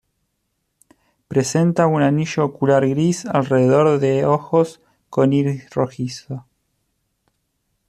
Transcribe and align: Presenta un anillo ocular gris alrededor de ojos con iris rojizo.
Presenta 1.27 1.85
un 1.85 2.01
anillo 2.01 2.43
ocular 2.43 2.87
gris 2.89 3.27
alrededor 3.27 3.99
de 3.99 4.25
ojos 4.25 4.81
con 5.11 5.31
iris 5.31 5.69
rojizo. 5.75 6.47